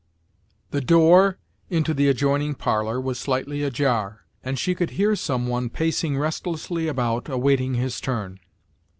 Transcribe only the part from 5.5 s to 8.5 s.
pacing restlessly about, awaiting his turn.